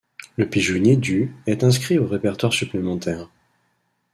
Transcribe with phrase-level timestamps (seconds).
[0.35, 3.29] Le pigeonnier du est inscrit au répertoire supplémentaire.